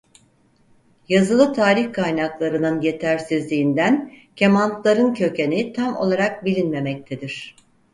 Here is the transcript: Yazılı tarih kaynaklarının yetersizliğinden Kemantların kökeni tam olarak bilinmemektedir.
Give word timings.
Yazılı 1.09 1.53
tarih 1.53 1.93
kaynaklarının 1.93 2.81
yetersizliğinden 2.81 4.13
Kemantların 4.35 5.13
kökeni 5.13 5.73
tam 5.73 5.95
olarak 5.95 6.45
bilinmemektedir. 6.45 7.55